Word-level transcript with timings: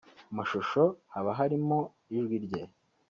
mashusho 0.35 0.81
haba 1.13 1.31
harimo 1.39 1.77
ijwi 2.17 2.37
rye 2.45 2.61